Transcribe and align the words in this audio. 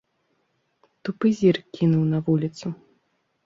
Тупы 1.03 1.33
зірк 1.41 1.69
кінуў 1.77 2.11
на 2.17 2.25
вуліцу. 2.31 2.67